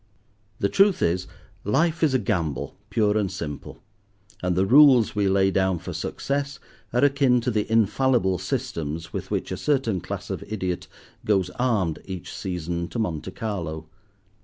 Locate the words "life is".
1.63-2.15